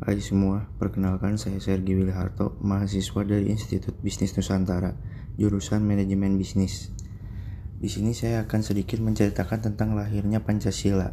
[0.00, 4.96] Hai semua, perkenalkan saya Sergi Wilharto, mahasiswa dari Institut Bisnis Nusantara,
[5.36, 6.88] jurusan Manajemen Bisnis.
[7.76, 11.12] Di sini saya akan sedikit menceritakan tentang lahirnya Pancasila.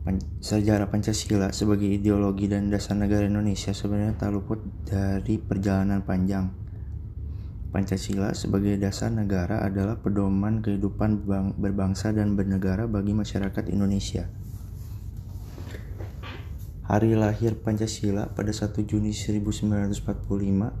[0.00, 6.48] Pan sejarah Pancasila sebagai ideologi dan dasar negara Indonesia sebenarnya tak luput dari perjalanan panjang.
[7.76, 11.28] Pancasila sebagai dasar negara adalah pedoman kehidupan
[11.60, 14.32] berbangsa dan bernegara bagi masyarakat Indonesia.
[16.90, 20.02] Hari lahir Pancasila pada 1 Juni 1945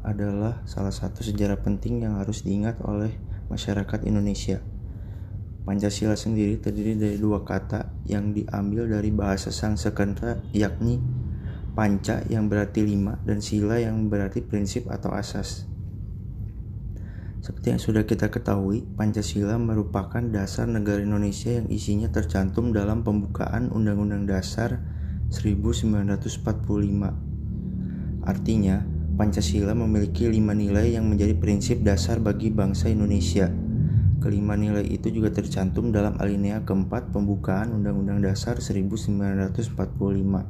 [0.02, 3.14] adalah salah satu sejarah penting yang harus diingat oleh
[3.46, 4.58] masyarakat Indonesia.
[5.62, 10.98] Pancasila sendiri terdiri dari dua kata yang diambil dari bahasa Sanskerta yakni
[11.78, 15.70] panca yang berarti lima dan sila yang berarti prinsip atau asas.
[17.38, 23.70] Seperti yang sudah kita ketahui, Pancasila merupakan dasar negara Indonesia yang isinya tercantum dalam pembukaan
[23.70, 24.98] Undang-Undang Dasar
[25.30, 28.26] 1945.
[28.26, 28.82] Artinya,
[29.20, 33.52] Pancasila memiliki lima nilai yang menjadi prinsip dasar bagi bangsa Indonesia.
[34.20, 40.44] Kelima nilai itu juga tercantum dalam alinea keempat pembukaan Undang-Undang Dasar 1945.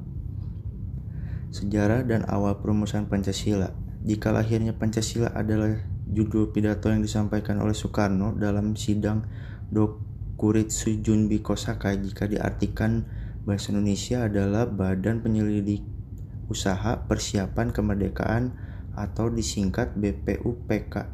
[1.50, 3.70] Sejarah dan awal perumusan Pancasila.
[4.06, 5.70] Jika lahirnya Pancasila adalah
[6.10, 9.22] judul pidato yang disampaikan oleh Soekarno dalam sidang
[9.70, 13.06] Dokuritsu Junbi Kosaka jika diartikan
[13.40, 15.80] Bahasa Indonesia adalah Badan Penyelidik
[16.52, 18.52] Usaha Persiapan Kemerdekaan
[18.92, 21.08] atau disingkat BPUPK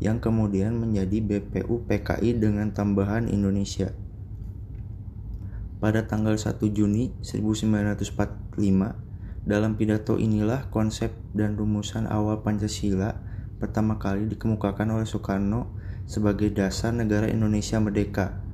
[0.00, 3.92] yang kemudian menjadi BPUPKI dengan tambahan Indonesia.
[5.76, 8.56] Pada tanggal 1 Juni 1945,
[9.44, 13.20] dalam pidato inilah konsep dan rumusan awal Pancasila
[13.60, 15.76] pertama kali dikemukakan oleh Soekarno
[16.08, 18.45] sebagai dasar negara Indonesia merdeka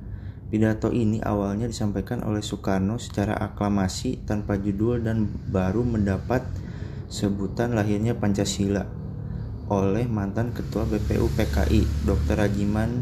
[0.53, 6.45] Pidato ini awalnya disampaikan oleh Soekarno secara aklamasi tanpa judul dan baru mendapat
[7.09, 8.85] sebutan lahirnya Pancasila
[9.73, 12.37] oleh mantan Ketua BPU PKI Dr.
[12.37, 13.01] Rajiman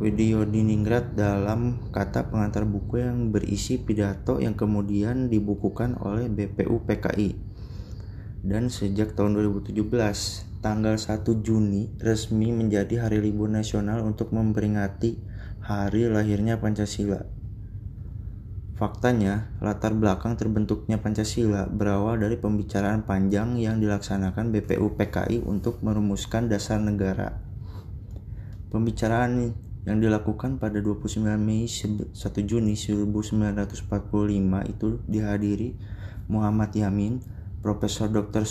[0.00, 7.36] Widyodiningrat dalam kata pengantar buku yang berisi pidato yang kemudian dibukukan oleh BPU PKI.
[8.40, 9.76] Dan sejak tahun 2017,
[10.64, 17.26] tanggal 1 Juni resmi menjadi hari libur nasional untuk memperingati hari lahirnya Pancasila.
[18.78, 26.46] Faktanya, latar belakang terbentuknya Pancasila berawal dari pembicaraan panjang yang dilaksanakan BPU PKI untuk merumuskan
[26.46, 27.42] dasar negara.
[28.70, 29.50] Pembicaraan
[29.82, 32.14] yang dilakukan pada 29 Mei 1
[32.44, 33.88] Juni 1945
[34.68, 35.74] itu dihadiri
[36.28, 37.24] Muhammad Yamin,
[37.64, 38.44] Profesor Dr.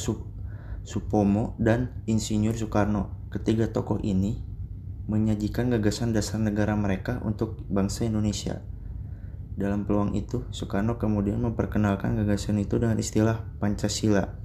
[0.84, 3.30] Supomo, dan Insinyur Soekarno.
[3.30, 4.47] Ketiga tokoh ini
[5.08, 8.60] menyajikan gagasan dasar negara mereka untuk bangsa Indonesia.
[9.58, 14.38] Dalam peluang itu, Soekarno kemudian memperkenalkan gagasan itu dengan istilah Pancasila.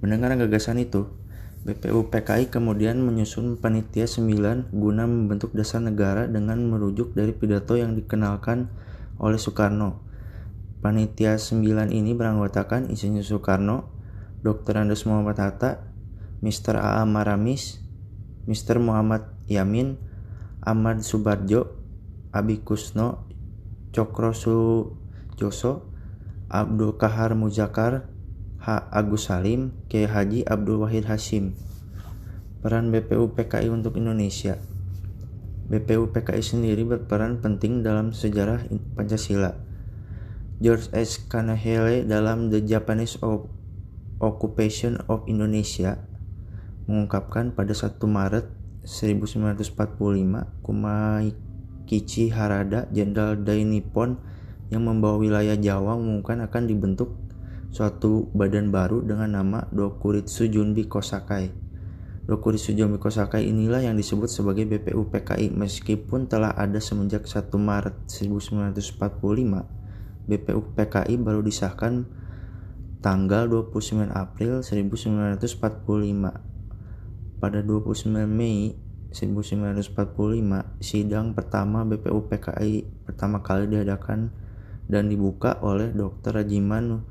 [0.00, 1.12] Mendengar gagasan itu,
[1.64, 7.92] BPU PKI kemudian menyusun panitia 9 guna membentuk dasar negara dengan merujuk dari pidato yang
[7.92, 8.72] dikenalkan
[9.20, 10.00] oleh Soekarno.
[10.80, 13.92] Panitia 9 ini beranggotakan Insinyur Soekarno,
[14.44, 14.80] Dr.
[14.80, 15.84] Andes Muhammad Hatta,
[16.44, 16.80] Mr.
[16.80, 17.04] A.A.
[17.08, 17.83] Maramis,
[18.44, 18.80] Mr.
[18.80, 19.96] Muhammad Yamin,
[20.64, 21.74] Ahmad Subarjo,
[22.32, 23.24] Abi Kusno,
[23.90, 25.88] Cokro Sujoso,
[26.50, 28.08] Abdul Kahar Muzakar,
[28.60, 28.66] H.
[28.92, 30.08] Agus Salim, K.
[30.08, 31.56] Haji Abdul Wahid Hashim.
[32.64, 34.56] Peran BPU PKI untuk Indonesia
[35.64, 39.56] BPU PKI sendiri berperan penting dalam sejarah Pancasila.
[40.60, 41.24] George S.
[41.24, 43.16] Kanahele dalam The Japanese
[44.20, 46.04] Occupation of Indonesia
[46.84, 48.46] mengungkapkan pada 1 Maret
[48.84, 54.20] 1945 Kumaikichi Harada, Jenderal Dai Nippon
[54.68, 57.16] yang membawa wilayah Jawa mengumumkan akan dibentuk
[57.72, 61.50] suatu badan baru dengan nama Dokuritsu Junbi Kosakai.
[62.24, 68.08] Dokuritsu Junbi Kosakai inilah yang disebut sebagai BPU PKI meskipun telah ada semenjak 1 Maret
[68.08, 69.84] 1945
[70.24, 72.08] BPU PKI baru disahkan
[73.04, 76.53] tanggal 29 April 1945
[77.44, 78.72] pada 29 Mei
[79.12, 79.92] 1945,
[80.80, 84.32] sidang pertama BPU PKI pertama kali diadakan
[84.88, 86.40] dan dibuka oleh Dr.
[86.40, 87.04] Rajiman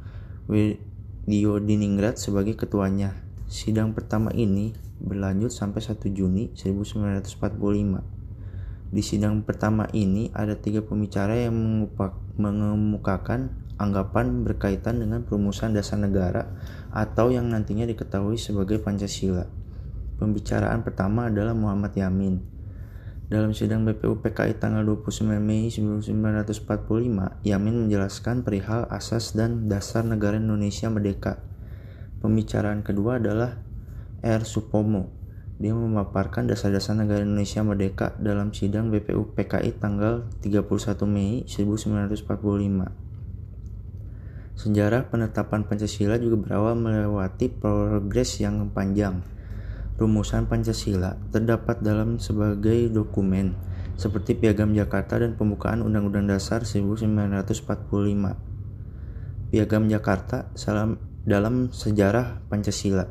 [0.49, 3.13] Widyodiningrat sebagai ketuanya.
[3.45, 4.73] Sidang pertama ini
[5.05, 8.89] berlanjut sampai 1 Juni 1945.
[8.89, 11.53] Di sidang pertama ini ada tiga pembicara yang
[12.41, 16.57] mengemukakan anggapan berkaitan dengan perumusan dasar negara
[16.89, 19.61] atau yang nantinya diketahui sebagai Pancasila.
[20.23, 22.39] Pembicaraan pertama adalah Muhammad Yamin.
[23.27, 30.39] Dalam sidang BPU PKI tanggal 29 Mei 1945, Yamin menjelaskan perihal asas dan dasar negara
[30.39, 31.43] Indonesia merdeka.
[32.23, 33.59] Pembicaraan kedua adalah
[34.23, 34.47] R.
[34.47, 35.11] Supomo.
[35.59, 42.31] Dia memaparkan dasar-dasar negara Indonesia merdeka dalam sidang BPU PKI tanggal 31 Mei 1945.
[44.55, 49.33] Sejarah penetapan Pancasila juga berawal melewati progres yang panjang
[49.93, 53.53] rumusan Pancasila terdapat dalam sebagai dokumen
[53.93, 59.53] seperti Piagam Jakarta dan pembukaan Undang-Undang Dasar 1945.
[59.53, 60.49] Piagam Jakarta
[61.29, 63.05] dalam sejarah Pancasila.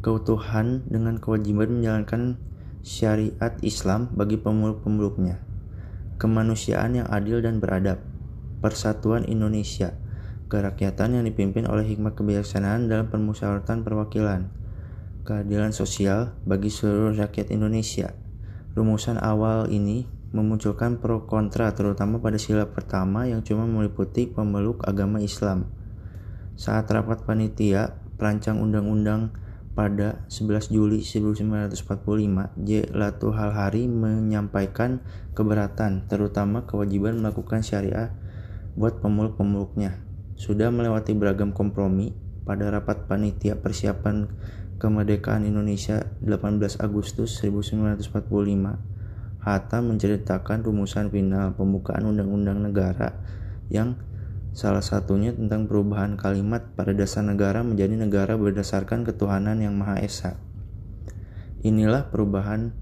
[0.00, 2.40] Keutuhan dengan kewajiban menjalankan
[2.80, 5.44] syariat Islam bagi pemeluk-pemeluknya.
[6.16, 8.00] Kemanusiaan yang adil dan beradab.
[8.64, 9.92] Persatuan Indonesia.
[10.48, 14.59] Kerakyatan yang dipimpin oleh hikmat kebijaksanaan dalam permusyawaratan perwakilan
[15.22, 18.12] keadilan sosial bagi seluruh rakyat Indonesia.
[18.72, 25.18] Rumusan awal ini memunculkan pro kontra terutama pada sila pertama yang cuma meliputi pemeluk agama
[25.18, 25.66] Islam.
[26.54, 29.34] Saat rapat panitia perancang undang-undang
[29.72, 32.70] pada 11 Juli 1945, J.
[32.92, 35.00] Latu Halhari menyampaikan
[35.32, 38.12] keberatan, terutama kewajiban melakukan syariah
[38.76, 39.98] buat pemeluk-pemeluknya.
[40.36, 42.12] Sudah melewati beragam kompromi
[42.44, 44.26] pada rapat panitia persiapan
[44.80, 48.00] kemerdekaan Indonesia 18 Agustus 1945,
[49.44, 53.20] Hatta menceritakan rumusan final pembukaan undang-undang negara
[53.68, 54.00] yang
[54.56, 60.40] salah satunya tentang perubahan kalimat pada dasar negara menjadi negara berdasarkan ketuhanan yang Maha Esa.
[61.60, 62.72] Inilah perubahan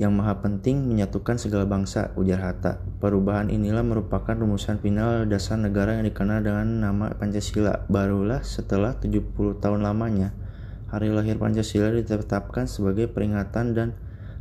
[0.00, 2.80] yang maha penting menyatukan segala bangsa, ujar Hatta.
[3.04, 7.84] Perubahan inilah merupakan rumusan final dasar negara yang dikenal dengan nama Pancasila.
[7.84, 10.32] Barulah setelah 70 tahun lamanya,
[10.90, 13.94] Hari lahir Pancasila ditetapkan sebagai peringatan dan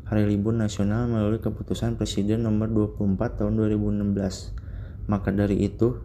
[0.10, 4.58] hari libur nasional melalui keputusan Presiden nomor 24 tahun 2016.
[5.06, 6.02] Maka dari itu,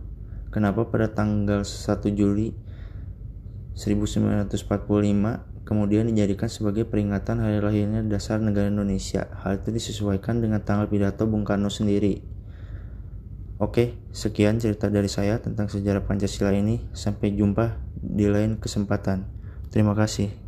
[0.52, 2.52] kenapa pada tanggal 1 Juli
[3.72, 9.26] 1945 kemudian dijadikan sebagai peringatan hari lahirnya dasar negara Indonesia.
[9.40, 12.20] Hal itu disesuaikan dengan tanggal pidato Bung Karno sendiri.
[13.56, 16.84] Oke, sekian cerita dari saya tentang sejarah Pancasila ini.
[16.92, 19.33] Sampai jumpa di lain kesempatan.
[19.74, 20.43] Terima kasih.